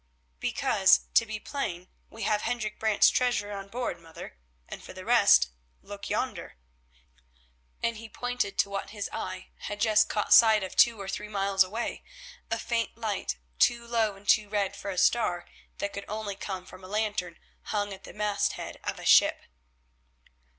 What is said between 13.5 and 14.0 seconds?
too